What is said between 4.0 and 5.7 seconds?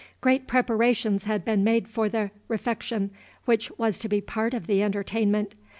be part of the entertainment.